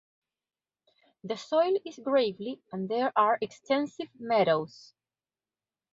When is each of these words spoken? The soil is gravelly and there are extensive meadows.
The 1.23 1.37
soil 1.37 1.77
is 1.85 1.99
gravelly 2.03 2.59
and 2.71 2.89
there 2.89 3.13
are 3.15 3.37
extensive 3.39 4.07
meadows. 4.19 4.95